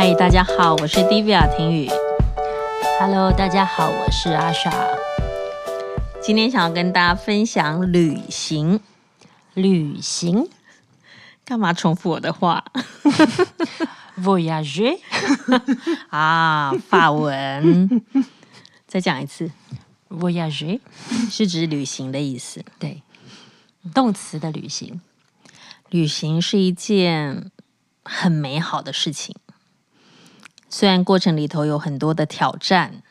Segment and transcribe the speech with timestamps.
[0.00, 1.90] 嗨，大家好，我是 Divya 婷雨。
[3.00, 4.70] Hello，大家好，我是阿莎。
[6.22, 8.78] 今天想要跟大家分享旅行。
[9.54, 10.48] 旅行？
[11.44, 12.64] 干嘛重复我的话？
[14.22, 15.00] Voyage
[16.10, 18.00] 啊，法文。
[18.86, 19.50] 再讲一次
[20.08, 20.78] ，Voyage
[21.28, 22.64] 是指旅行的意思。
[22.78, 23.02] 对，
[23.92, 25.00] 动词的旅行。
[25.90, 27.50] 旅行是一件
[28.04, 29.34] 很美好的事情。
[30.70, 33.02] 虽然过程里头有很多的挑战，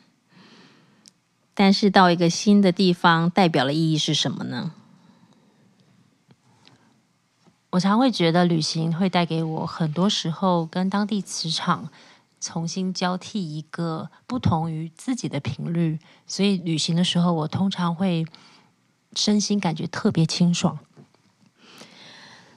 [1.54, 4.74] 但是到一个新的地方，代表的意义是什么呢？
[7.72, 11.90] 我常会觉得旅行会带给我很多时候跟当地磁场
[12.40, 18.26] 重新交替一个不同于自己的频率，所以旅行的时候，我通常会
[19.14, 20.80] 身心感觉特别清爽。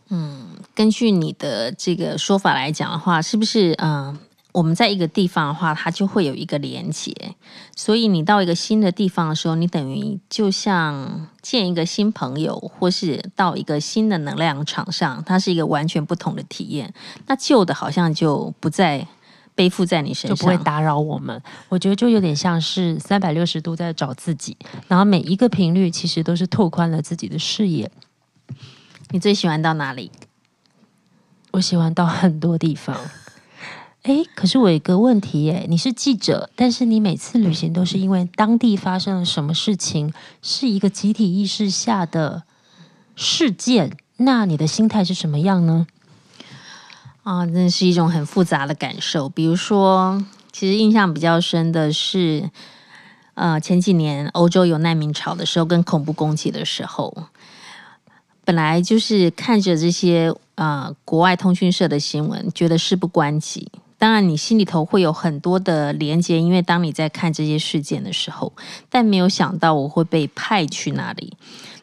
[0.09, 3.89] 嗯，根据你的这个说法来讲的话，是不是嗯？
[4.07, 4.21] 呃
[4.53, 7.15] 我们在一个地方的话，它就会有一个连接，
[7.77, 16.93] 所以你到一个新的地方的时候，你等于就像见一个新朋友，或是到一个新的能量场上，它是一个完全不同的体验。
[17.27, 19.07] 那旧的好像就不再
[19.55, 21.41] 背负在你身上，就不会打扰我们。
[21.69, 24.57] 我觉得就有点像是三百六十度在找自己，
[24.89, 27.91] 然后每一个频率其实都是拓宽了自己的视野。
[29.11, 30.11] 你最喜欢到哪里？
[31.53, 32.97] 我喜欢到很多地方。
[34.03, 42.45] 哎，可是我有一个问题耶，你是记者，但是你每次旅行都是因为当地发生了什么事情，是一个集体意识下的
[43.15, 45.87] 事件，那你的心态是什么样呢？
[47.25, 49.29] 啊，那是一种很复杂的感受。
[49.29, 52.51] 比如说，其实印象比较深的是，
[53.35, 57.15] 呃，前几年欧洲有难民潮的时候，跟恐怖攻击的时候，
[58.47, 63.71] 本来就是看着这些呃国外通讯社的新闻，觉得事不关己。
[64.01, 68.51] 当然，你心里头会有很多的连接，因为当你在看这些事件的时候，
[68.89, 71.37] 但没有想到我会被派去那里。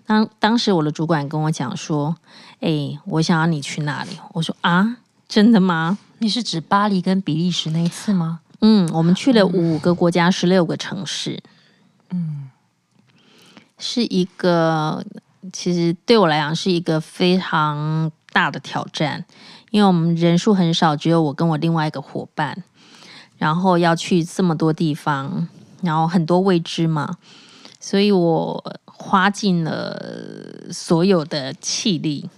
[0.04, 2.18] 当当时我的主管跟我讲说
[2.60, 4.98] ：“哎，我想要你去那里。”我说：“啊，
[5.30, 6.00] 真的吗？
[6.18, 11.44] 你是指巴黎跟比利时那一次吗？”嗯，我们去了五个国家，十六个城市。
[12.10, 12.50] 嗯，
[13.78, 15.06] 是一个，
[15.54, 19.24] 其实对我来讲是一个非常大的挑战。
[19.70, 22.64] 因为我们人数很少，只有我跟我另外一个伙伴，
[23.38, 25.48] 然后要去这么多地方，
[25.82, 27.18] 然后很多未知嘛，
[27.80, 32.30] 所以我花尽了所有的气力，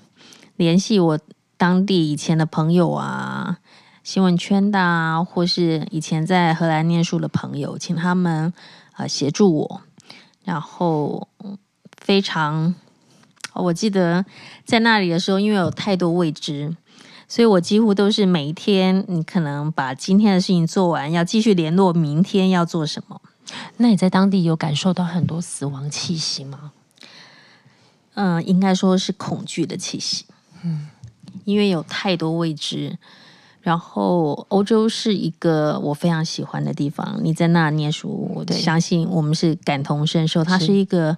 [0.56, 1.20] 联系我
[1.56, 3.60] 当地以前的朋友啊，
[4.04, 8.52] 新闻圈的啊，或是以前在荷兰念书的朋友，请他们
[8.94, 9.82] 啊协助我，
[10.44, 11.28] 然后
[11.96, 12.74] 非常，
[13.54, 14.26] 我记得
[14.66, 16.76] 在那里的时候，因为有太多未知。
[17.30, 23.22] 所以我几乎都是每一天，你可能把今天的事情做完，要继续联络明天要做什么。
[23.78, 26.72] 那你在当地有感受到很多死亡气息吗？
[28.16, 30.26] 嗯，应该说是恐惧的气息。
[30.64, 30.88] 嗯，
[31.46, 32.98] 因为有太多未知。
[33.62, 37.20] 然后欧洲是一个我非常喜欢的地方。
[37.22, 40.44] 你在那念书，我相信我们是感同身受。
[40.44, 41.16] 它是一个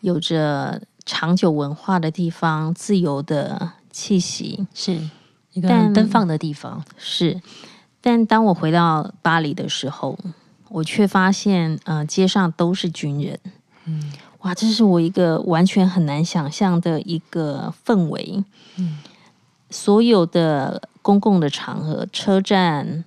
[0.00, 4.98] 有着长久文化的地方，自由的气息是。
[5.58, 7.40] 一个奔放的地方是，
[8.00, 10.16] 但当我回到巴黎的时候，
[10.68, 13.40] 我却发现，呃，街上都是军人。
[13.86, 18.44] 嗯，哇，这是我一个完全很难想象的一个氛围。
[18.76, 18.98] 嗯，
[19.70, 23.04] 所有的公共的场合，车站、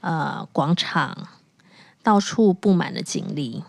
[0.00, 1.28] 呃，广场，
[2.02, 3.64] 到处布满了警力。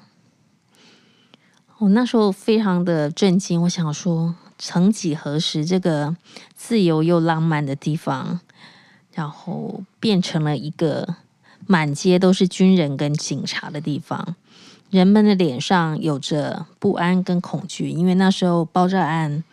[1.77, 4.35] 我那时候非常的震惊，我想说。
[4.57, 6.15] 曾几何时，这个
[6.55, 8.39] 自由又浪漫的地方，
[9.13, 11.15] 然后变成了一个
[11.67, 14.35] 满街都是军人跟警察的地方。
[14.89, 19.43] 人们的脸上有着不安跟恐惧，因为那时候爆炸案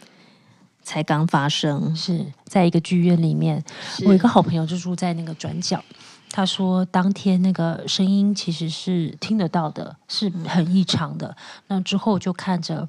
[0.83, 3.63] 才刚发生，是在一个剧院里面。
[4.01, 5.85] 我有一个好朋友就住在那个转角，
[6.31, 11.37] 他说当天那个声音其实是听得到的，是很异常的。
[11.67, 12.87] 那之后就看着。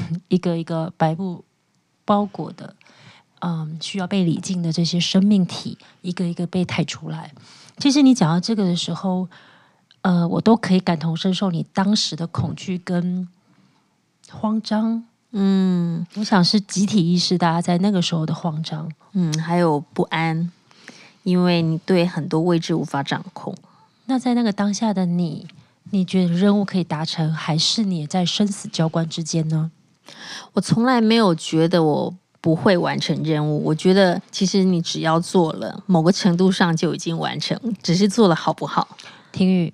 [0.28, 1.44] 一个一个白布
[2.04, 2.74] 包裹的，
[3.40, 7.32] 嗯，需要被礼敬的这些生命体，一个一个被抬出来。
[7.78, 9.28] 其实你讲到这个的时候，
[10.02, 13.28] 呃，我都可以感同身受你当时的恐惧跟
[14.30, 15.04] 慌张。
[15.34, 20.52] 嗯，我想是集体意识，大家在那个时候的慌张，嗯，还有不安，
[21.22, 23.56] 因为你对很多位置无法掌控。
[24.04, 25.48] 那在那个当下的你，
[25.90, 29.70] 你觉得任务可以达成，还是你也在生死交关之间呢？
[30.52, 33.64] 我从来没有觉得我不会完成任务。
[33.64, 38.96] 我觉得其实你只要做了，某个程度上就已经完成，只是做的好不好。
[39.30, 39.72] 婷宇，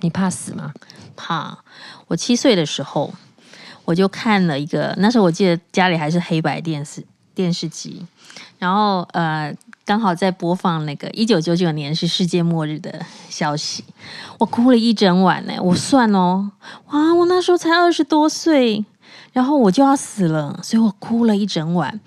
[0.00, 0.72] 你怕死吗？
[1.16, 1.58] 怕。
[2.06, 3.12] 我七岁的时候，
[3.84, 8.06] 我就看了一个，那时候我记得家里还是黑白电视电视机，
[8.58, 9.54] 然后呃。
[9.88, 13.00] 刚好在播放那个一九九九年是世界末日的
[13.30, 13.82] 消息，
[14.38, 15.54] 我哭了一整晚呢。
[15.62, 16.50] 我算哦，
[16.88, 18.84] 哇，我那时候才二十多岁，
[19.38, 22.00] 然后我就要死了，所以我哭了一整晚。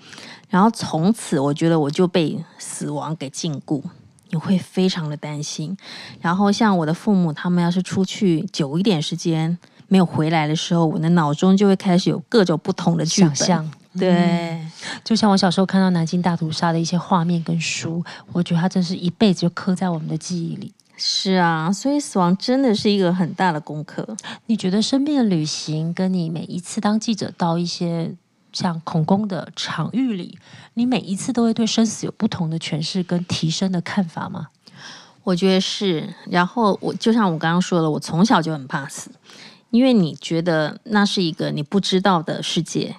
[0.50, 3.82] 然后从此，我觉得我就被死亡给禁锢，
[4.28, 5.74] 你会非常的担心。
[6.20, 9.56] 然后像我的父母，他们要是出去久一点时间
[9.88, 13.70] 没有回来的时候，我的脑中就会开始有各种不同的剧本。
[13.98, 20.70] 对、嗯，就像我小时候看到南京大屠杀的一些画面跟书，我觉得它真是一辈子就刻在我们的记忆里。
[21.04, 24.16] 是啊，所以死亡真的是一个很大的功课。
[24.46, 28.14] 你觉得生命的旅行，跟你每一次当记者到一些
[28.52, 30.38] 像恐攻的场域里，
[30.74, 34.46] 你每一次都会对生死有不同的诠释跟提升的看法吗？
[35.24, 36.14] 我觉得是。
[36.30, 39.10] 然后我就像我刚刚说的，我从小就很怕死，
[39.70, 42.94] 因为你觉得那是一个你不知道的世界。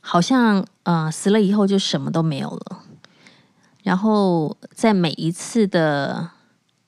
[0.00, 2.78] 好像呃死了以后就什么都没有了，
[3.82, 6.30] 然后在每一次的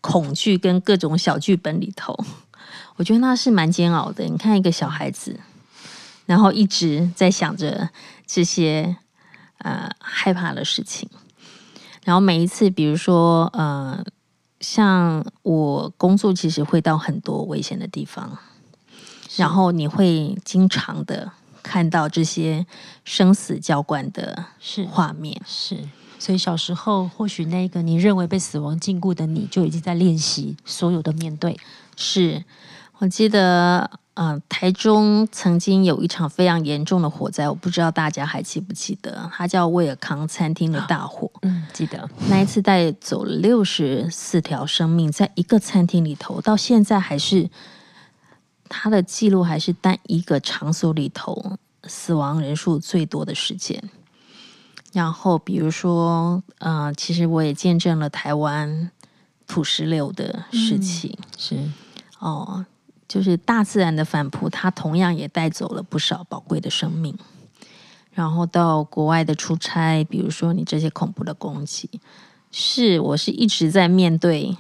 [0.02, 2.14] 恐惧跟各种小剧本里头，
[2.96, 4.25] 我觉得那是蛮煎熬的。
[4.25, 5.40] 你看一个小孩子，
[6.26, 7.88] 然后一直在想着
[8.26, 8.94] 这些
[9.58, 11.08] 呃害怕的事情，
[12.04, 14.04] 然后每一次比如说呃
[14.60, 18.37] 像我工作其实会到很多危险的地方，
[19.37, 21.32] 然后你会经常的。
[21.64, 22.66] 看到这些
[23.04, 24.46] 生死交关的
[24.90, 25.40] 画面。
[25.46, 25.88] 是，是，
[26.23, 31.59] 所以小时候或许那个你认为被死亡禁锢的你就已经在练习所有的面对。
[31.97, 32.45] 是
[32.99, 41.29] 我记得，嗯、呃，台中曾经有一场非常严重的火灾，我不知道大家还记不记得，它叫威尔康餐厅的大火。
[41.43, 47.51] 嗯，记得那一次带走了六十四条生命，在一个餐厅里头，到现在还是。
[48.75, 53.85] 它的记录还是单一个场所里头死亡人数最多的事件。
[54.93, 58.91] 然后，比如说，呃，其实我也见证了台湾
[59.47, 61.17] 土石流的事情。
[61.19, 61.56] 嗯、是
[62.19, 62.67] 哦，
[63.09, 67.17] 就是大自然的反扑，它同样也带走了不少宝贵的生命。
[68.12, 71.88] 然后到国外的出差，比如说你这些恐怖的攻击，
[72.50, 74.56] 是我是一直在面对。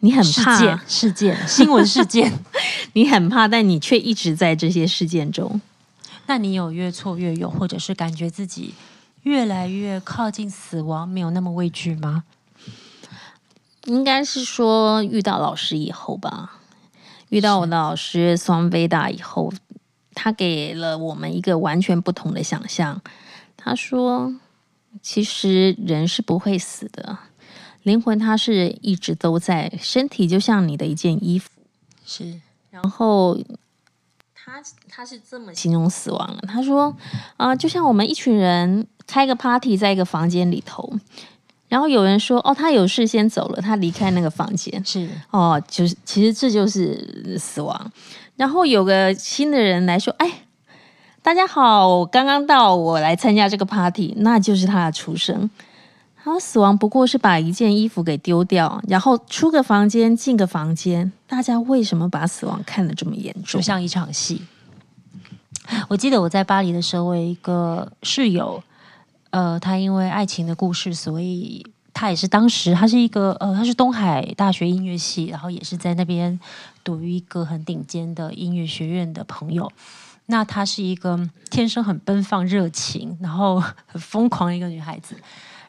[0.00, 2.32] 你很怕事件，事件新闻事件，
[2.94, 5.60] 你很怕，但你却一直在这些事件中。
[6.26, 8.74] 那你有越挫越勇，或者是感觉自己
[9.22, 12.24] 越来越靠近死亡，没有那么畏惧吗？
[13.84, 16.60] 应该是说遇到老师以后吧，
[17.30, 19.52] 遇到我的老师 Swami Veda 以后，
[20.14, 23.00] 他给了我们一个完全不同的想象。
[23.56, 24.34] 他说，
[25.00, 27.18] 其实人是不会死的。
[27.82, 31.50] 灵魂它是一直都在，身体就像你的一件衣服，
[32.04, 32.40] 是。
[32.70, 33.36] 然后
[34.52, 36.94] 他他是这么形容死亡的，他说
[37.38, 40.92] 啊、呃，就像我们一群人开个 party 在一个房间里头，
[41.68, 47.90] 然后有人说哦，他有事先走了，他离开那个房间，是哦，就是其实这就是死亡。
[48.36, 50.30] 然后有个新的人来说，哎，
[51.22, 55.48] 大家好，我刚刚到，我来参加这个 party，那就是他的出生。
[56.24, 61.12] 然后死亡不过是把一件衣服给丢掉，然后出个房间进个房间。
[61.26, 63.58] 大家为什么把死亡看得这么严重？
[63.58, 64.42] 就像一场戏。
[65.88, 68.62] 我记得我在巴黎的时候，我有一个室友，
[69.30, 76.38] 呃，他因为爱情的故事，所以他也是当时他是一个呃，他是东海大学音乐系，然后也是在那边
[76.84, 79.70] 读一个很顶尖的音乐学院的朋友。
[80.26, 81.18] 那她是一个
[81.50, 85.16] 天生很奔放、热情，然后很疯狂的一个女孩子。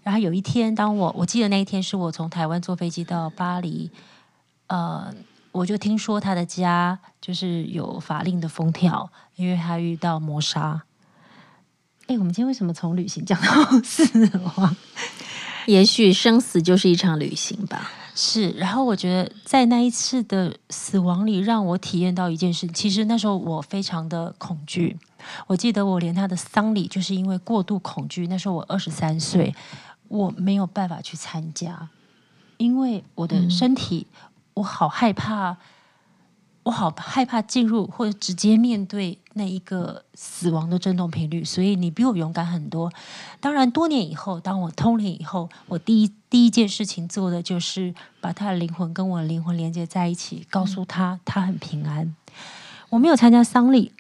[0.04, 3.90] 然后有一天，当我我记得那一天是我从台湾坐飞机到巴黎，
[4.68, 5.14] 呃，
[5.54, 10.84] 我就听说他的家就是有法令的封条，因为他遇到谋杀。
[12.08, 14.04] 哎，我们今天为什么从旅行讲到死
[14.58, 14.76] 亡？
[15.68, 17.90] 也许生死就是一场旅行吧。
[18.14, 22.68] 是，然后我觉得在那一次的死亡里，让我体验到一件事。
[22.68, 25.00] 其实那时候我非常的恐惧。
[25.48, 28.28] 我记得我连他的丧礼，就是因为过度恐惧。
[28.28, 29.56] 那时候我二十三岁。
[30.14, 31.90] 我没有办法去参加，
[32.58, 35.58] 因为我的身体，嗯、我好害怕，
[36.62, 41.44] 我好害怕进入或者直接面对那一个死亡的震动频率。
[41.44, 42.94] 所以你比我勇敢很多。
[43.40, 52.16] 当然，多年以后，当我通灵以后，我第一第一件事情做的就是把他的灵魂跟我的灵魂连接在一起，告诉他他很平安。
[52.90, 53.92] 我没有参加丧礼，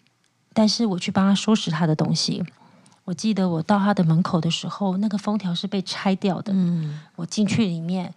[0.54, 2.44] 但是我去帮他收拾他的东西。
[3.06, 6.54] 我记得我到他的门口的时候，那个封条是被拆掉的。
[6.56, 8.14] 嗯，我进去里面，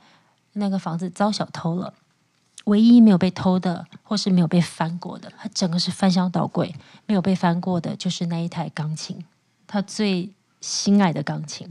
[0.52, 1.92] 那个房子遭小偷了。
[2.66, 6.74] 唯一没有被偷的，或是没有被翻过的，它整个是翻箱倒柜，
[7.06, 9.24] 没有被翻过的，就是那一台钢琴，
[9.68, 11.68] 他最心爱的钢琴。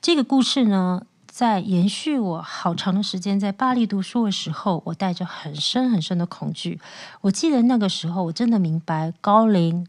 [0.00, 6.80] 这个故事呢，在延续我好长的时间在巴黎读书的时候，我带着很深很深的恐惧。
[7.20, 9.86] 我记得那个时候，我真的明白高灵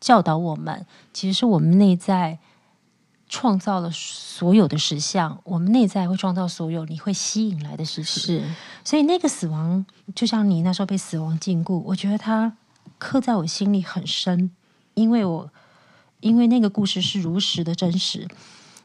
[0.00, 2.38] 教导我们，其实是我们内在。
[3.30, 8.22] 创造了所有的实相，我们内在会创造所有你会吸引来的事情。
[8.22, 8.42] 是，
[8.82, 12.56] 所以那个死亡，就像你那时候被死亡禁锢，我觉得它
[12.96, 14.50] 刻在我心里很深，
[14.94, 15.50] 因为我
[16.20, 18.26] 因为那个故事是如实的真实，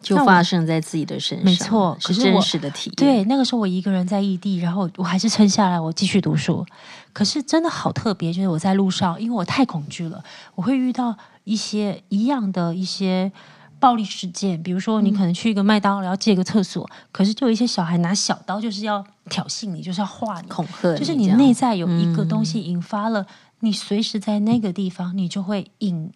[0.04, 2.96] 就发生在自己的身上，没错，是真实的体验。
[2.96, 6.66] 对，那个时候我一个人在异地，然后我还是撑下来，我继续读书。
[7.14, 10.24] 可是真的好特别，就是我在路上，因为我太恐惧了，
[10.56, 13.32] 我会遇到一些一样的一些。
[13.80, 23.28] 暴力事件，比如说你可能去一个麦当劳要借个厕所，嗯、可是就有一些小孩拿小刀，就是要挑衅你，就是要画你，恐吓你，就是你内在有一个东西引发了，嗯、
[23.60, 26.10] 你随时在那个地方，你就会引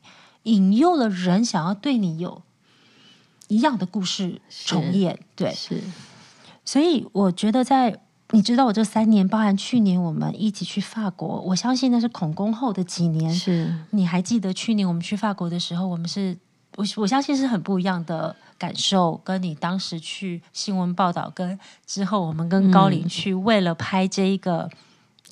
[0.44, 2.42] 引诱了人想要对你有
[3.48, 5.20] 一样的故事重演。
[5.36, 5.82] 对，是。
[6.64, 8.00] 所以我觉得在，
[8.32, 13.34] 你知道我这三年，包含去年我们一起去法国，我相信那是恐攻后的几年。
[13.34, 16.38] 是，你还记得去年我们去法国的时候，我们是。
[16.76, 24.70] 我我相信是很不一样的感受，跟你当时去新闻报道，跟之后我们跟高林去为了拍这一个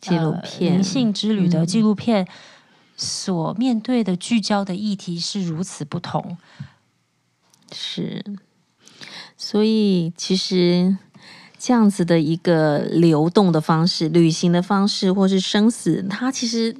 [0.01, 2.27] 纪录片《灵性之旅》的纪录片，
[2.97, 6.35] 所面对的聚焦的议题是如此不同。
[7.73, 8.23] 是，
[9.37, 10.97] 所以其实
[11.57, 16.75] 这样子的一个流动的方式、旅行的方式，或是生死，它其实。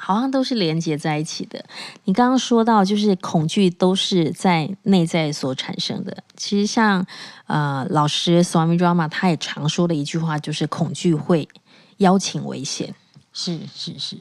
[0.00, 1.64] 好像都是连接在一起的。
[2.04, 6.22] 你刚刚说到，就是恐惧都是在内在所产生的。
[6.36, 7.04] 其实像
[7.48, 11.48] 呃老师 Swami Rama 他也常说的一句话，就是恐惧会
[11.96, 12.94] 邀请危险。
[13.32, 14.16] 是是是。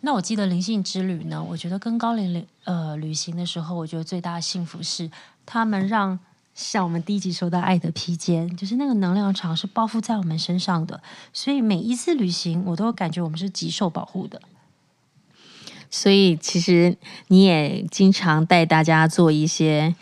[0.00, 5.10] 那我记得灵性之旅呢，我觉得跟高龄旅呃旅行的时候，我觉得最大的幸福是
[5.44, 6.18] 他们让
[6.54, 11.02] 像我们第一集说到爱的披肩，就是那个能量场是包覆在我们身上的。
[11.32, 14.40] 所以每一次旅行，我都感觉我们是极受保护的。
[15.90, 16.96] 所以，其实
[17.28, 19.94] 你也经常带大家做一些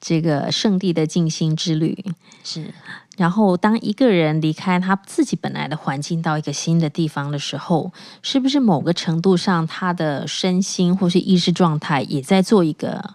[0.00, 2.04] 这个圣地的静心之旅，
[2.42, 2.72] 是。
[3.16, 7.90] 然后，当一个人离开他自己本来的环境，到一个新的地方的时候，
[8.22, 13.14] 是不是某个程度上，他的身心或是意识状态也在做一个？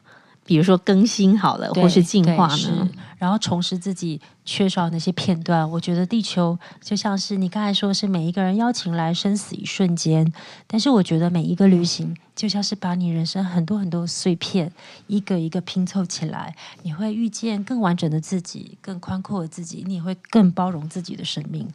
[0.52, 2.90] 比如说更新好了，或是进化呢？
[3.18, 5.72] 然后重拾自己缺少的那些片段。
[5.72, 10.30] 我觉得地球就像是你刚才说，是每一个人邀请来生死一瞬间。
[10.68, 14.70] 但是我觉得每一个旅行，就像是把你人生很多很多碎片，
[15.08, 16.54] 一个一个拼凑起来，
[16.84, 21.66] 你会遇见更完整的自己，更宽阔的自己，你也会更包容自己的生命。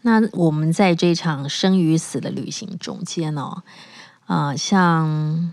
[0.00, 3.62] 那我们在这场生与死的旅行中间哦，
[4.24, 5.52] 啊、呃，像。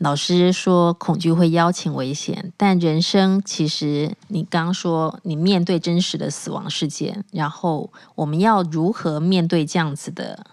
[0.00, 10.46] 老师说，恐惧会邀请危险，但人生其实，你刚说你面对真实的死亡事件，然后我们要如何面对这样子的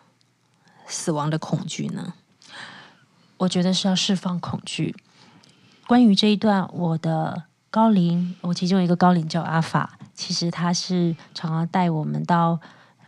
[0.85, 2.13] 死亡的恐惧呢？
[3.37, 4.93] 我觉得是要释放恐惧。
[5.87, 12.59] 关于这一段，我的高灵，我其中一个高灵叫阿法，其实他是常常带我们到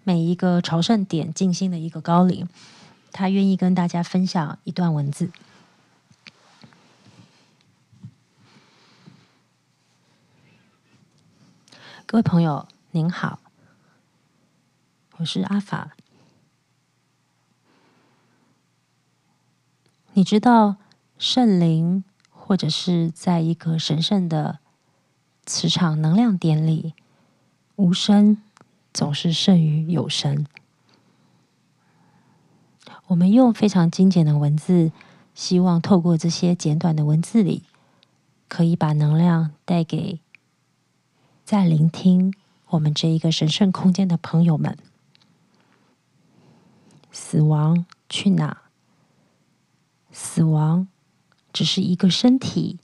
[0.06, 2.48] 每一个朝圣点静心的一个高灵，
[3.12, 5.30] 他愿意跟大家分享一段文字。
[12.12, 13.38] 各位朋友，您好，
[15.18, 15.96] 我是阿法。
[20.14, 20.78] 你知道
[21.20, 24.58] 圣灵，或者是在一个神圣的
[25.46, 26.96] 磁场能量点里，
[27.76, 28.42] 无声
[28.92, 30.48] 总是胜于有声。
[33.06, 34.92] 我们用非常精简的文字，
[35.36, 37.62] 希望透过这些简短的文字里，
[38.48, 40.20] 可以把能量带给。
[41.50, 42.32] 在聆听
[42.68, 44.78] 我们这一个神圣空间的朋友们，
[47.12, 48.62] 死亡去哪？
[50.12, 50.88] 死亡
[51.52, 52.78] 只是一个身体，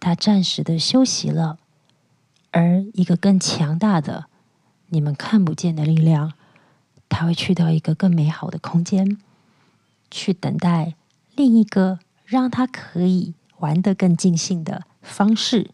[0.00, 1.58] 它暂时的休息了，
[2.52, 4.28] 而一个更强大的、
[4.86, 6.32] 你们看不见的力量，
[7.10, 9.18] 它会去到一个更美好的空间，
[10.10, 10.94] 去等待
[11.36, 15.72] 另一个让它可以玩得更尽兴的方式，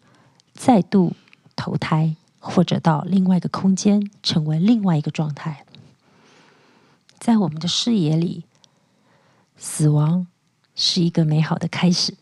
[0.52, 1.14] 再度。
[1.56, 5.64] 投胎，或者到另外一个空间，成为另外一个状态。
[7.18, 8.44] 在我们的视野里，
[9.56, 10.26] 死亡
[10.74, 12.14] 是一个美好的开始，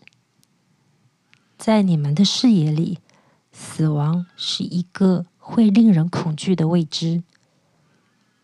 [1.59, 3.01] 在你们的视野里，
[3.53, 7.23] 死亡是一个会令人恐惧的未知。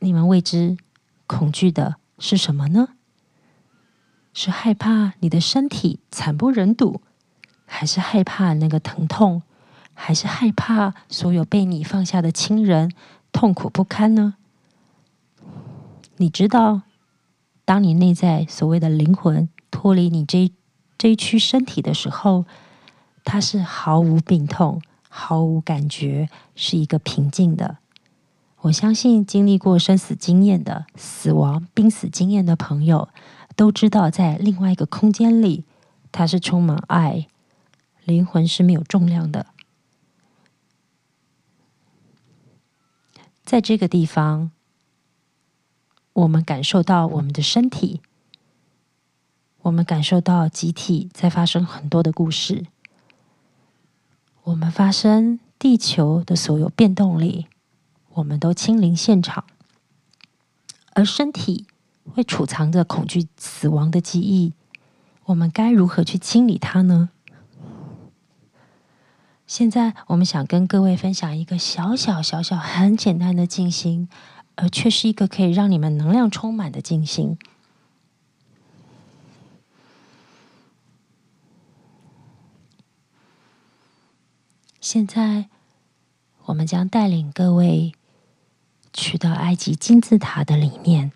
[0.01, 0.77] 你们未知
[1.27, 2.89] 恐惧的是什么呢？
[4.33, 7.01] 是害怕你的身体惨不忍睹，
[7.67, 9.43] 还是害怕那个疼痛，
[9.95, 12.93] 还是害怕所有被你放下的亲人
[13.33, 14.35] 痛苦不堪呢？
[16.17, 16.83] 你知道，
[17.65, 20.53] 当你内在所谓的灵魂脱离你这
[20.99, 22.45] 这一躯身体的时候，
[23.25, 27.79] 它是毫无病痛、毫无感觉，是一个平静的。
[28.63, 33.09] 我相信经历过生死经验的、死亡濒死经验的朋友，
[33.57, 35.65] 都知道在另外一个空间里，
[36.13, 37.29] 它是充满爱，
[38.05, 39.47] 灵魂是没有重量的。
[43.51, 44.53] 在这个地方，
[46.13, 48.01] 我们感受到我们的身体，
[49.63, 52.67] 我们感受到集体在发生很多的故事。
[54.45, 57.49] 我们发生地球的所有变动里，
[58.11, 59.45] 我们都亲临现场，
[60.93, 61.67] 而身体
[62.05, 64.53] 会储藏着恐惧死亡的记忆。
[65.25, 67.11] 我们该如何去清理它呢？
[69.51, 74.09] 现在，我们想跟各位分享一个小小小小、很简单的静心，
[74.55, 77.37] 而却是一个可以让你们能量充满的静心。
[84.81, 85.49] 现在，
[86.45, 87.93] 我们将带领各位
[88.93, 91.11] 去到埃及金字塔的里面。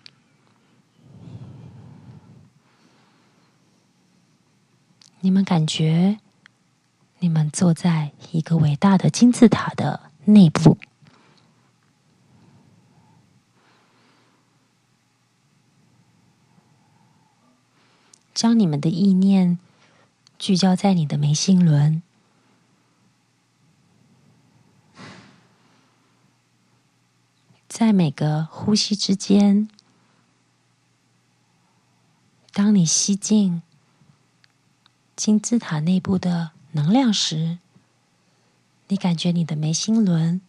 [5.21, 6.19] 你们感觉，
[7.25, 10.77] 你们坐在一个伟大的金字塔的内部，
[18.35, 19.57] 将你们的意念
[20.37, 22.03] 聚焦在你的眉心轮。
[27.67, 29.67] 在每个呼吸之间，
[32.53, 33.63] 当你吸进
[35.15, 37.57] 金字塔内部的能量时，
[38.89, 40.41] 你感觉你的眉心轮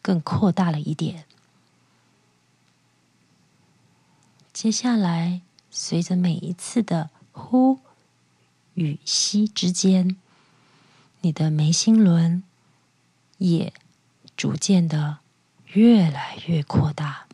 [0.00, 1.26] 更扩大了一点。
[4.54, 7.78] 接下来，随着每一次的呼
[8.72, 10.16] 与吸之间，
[11.20, 12.42] 你的眉心轮
[13.36, 13.74] 也
[14.34, 15.18] 逐渐的。
[15.74, 17.26] 越来越扩大。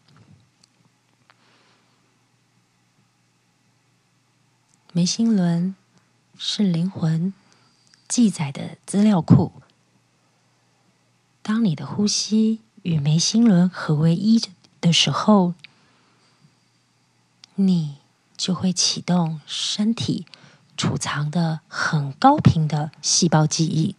[4.93, 5.77] 眉心轮
[6.37, 7.33] 是灵魂
[8.09, 9.53] 记载的资料库。
[11.43, 14.41] 当你的呼吸与眉心轮合为一
[14.81, 15.55] 的时候，
[17.57, 17.97] 你
[18.37, 20.27] 就会启动身体
[20.77, 23.95] 储藏的很高频的细胞记忆。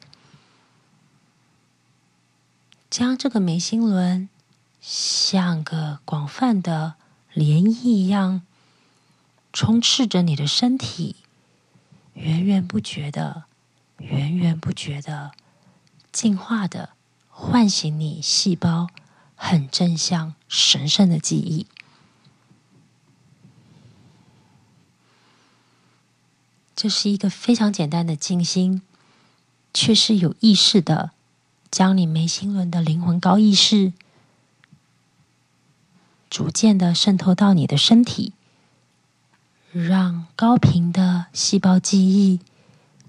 [2.90, 4.30] 将这个眉心轮
[4.82, 6.96] 像个广泛的
[7.34, 8.42] 涟漪一样，
[9.52, 11.18] 充斥着你的身体，
[12.14, 13.44] 源源不绝的、
[13.98, 15.32] 源源不绝的
[16.12, 16.90] 进化的
[17.30, 18.88] 唤醒你细胞
[19.36, 21.68] 很正向、神圣的记忆。
[26.76, 28.82] 这是一个非常简单的静心，
[29.74, 31.12] 却是有意识的。
[31.72, 33.92] 将你眉心轮的灵魂高意识
[36.30, 38.32] 逐渐的渗透到你的身体，
[39.74, 42.40] 让高频的细胞记忆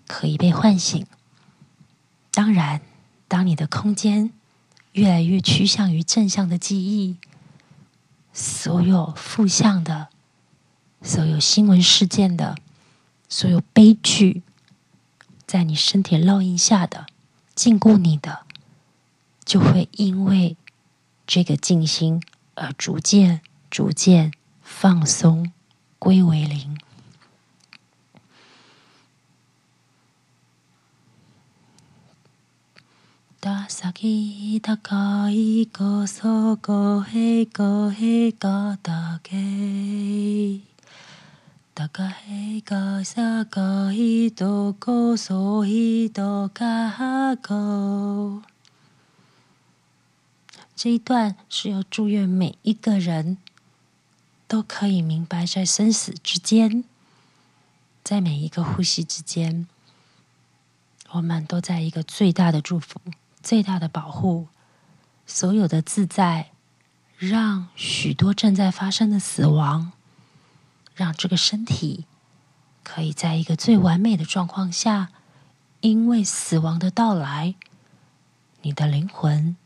[0.06, 1.06] 可以被唤醒。
[2.30, 2.80] 当然，
[3.28, 4.32] 当你的空间
[4.92, 7.16] 越来越趋向于正向的记忆，
[8.32, 10.08] 所有负向的、
[11.02, 12.56] 所有新闻事件的、
[13.28, 14.42] 所有悲剧，
[15.46, 17.06] 在你身体烙印下的、
[17.54, 18.44] 禁锢你的。
[19.44, 20.56] 就会因为
[21.24, 22.20] 这个静心
[22.54, 25.52] 而逐渐、逐渐放松，
[26.00, 26.76] 归为零。
[33.46, 40.62] 大萨基大卡伊戈索戈黑戈黑嘎达给，
[41.72, 48.42] 大卡黑嘎萨嘎伊多戈索伊多嘎哈戈。
[50.74, 53.38] 这一段是要祝愿每一个人
[54.48, 56.82] 都可以明白，在生死之间，
[58.02, 59.68] 在每一个呼吸之间，
[61.12, 63.00] 我们都在一个最大的祝福、
[63.46, 64.48] 最大的保护，
[65.24, 66.50] 所有的自在，
[67.16, 69.92] 让许多正在发生的死亡，
[70.96, 72.06] 让这个身体
[72.82, 75.10] 可以在一个最完美的状况下，
[75.80, 77.54] 因为死亡的到来，
[78.62, 79.56] 你的灵魂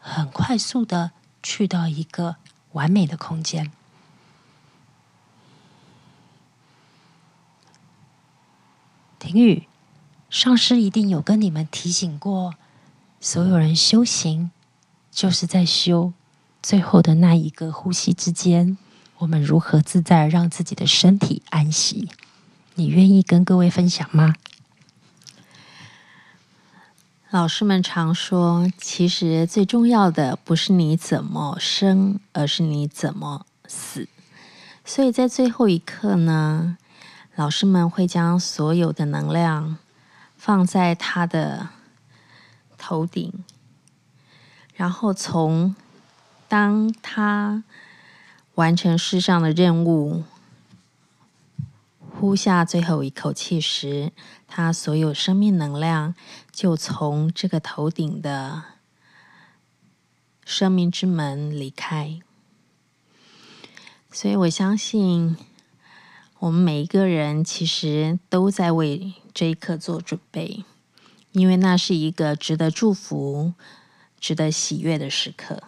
[0.00, 2.38] 很快速的去到一个
[2.72, 3.70] 完美的空间。
[9.20, 9.68] 婷雨，
[10.28, 12.56] 上师一定有跟你们提醒过，
[13.20, 14.50] 所有人修行
[15.10, 16.12] 就是在修
[16.62, 18.78] 最后的那一个呼吸之间，
[19.18, 22.08] 我们如何自在让自己的身体安息？
[22.74, 24.34] 你愿意跟各位分享吗？
[27.30, 34.08] 老师们常说，其实最重要的不是你怎么生，而是你怎么死。
[34.84, 36.78] 所以在最后一刻呢，
[37.34, 39.76] 老师们会将所有的能量
[40.36, 41.68] 放在他的
[42.78, 43.32] 头顶，
[44.74, 45.74] 然后从
[46.48, 47.64] 当他
[48.54, 50.22] 完成世上的任务。
[52.20, 54.10] 呼下最后一口气时，
[54.48, 56.16] 他所有生命能量
[56.50, 58.64] 就从这个头顶的
[60.44, 62.18] 生命之门离开。
[64.10, 65.36] 所以我相信，
[66.40, 70.64] 我们每一个人其实都在为这一刻做准备，
[71.32, 73.52] 因为那是一个值得祝福、
[74.18, 75.62] 值得喜悦的时刻。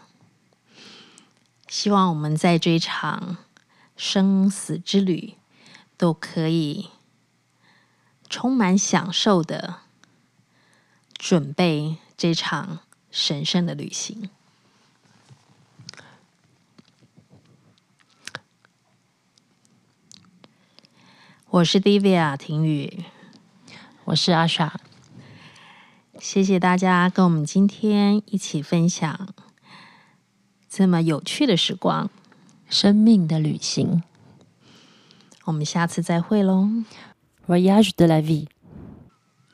[1.68, 3.37] 希望我们在这场
[3.96, 5.35] 生死之旅，
[5.96, 6.88] 都可以
[8.29, 9.81] 充满享受的
[11.16, 14.31] 准备这场神圣的旅行。
[21.51, 23.05] 我是 Divya 婷宇，
[24.05, 24.81] 我是阿莎。
[26.20, 29.28] 谢谢大家跟我们今天一起分享
[30.68, 32.11] 这么有趣的时光，
[32.68, 34.02] 生命的旅行。
[35.44, 36.68] 我们下次再会喽
[37.48, 38.48] ，Voyage de la vie，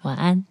[0.03, 0.45] 晚安。